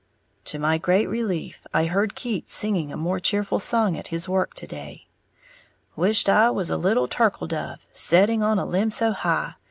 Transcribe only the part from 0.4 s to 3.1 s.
To my great relief, I heard Keats singing a